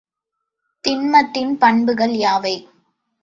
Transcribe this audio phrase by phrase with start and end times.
[0.83, 2.55] திண்மத்தின் பண்புகள் யாவை?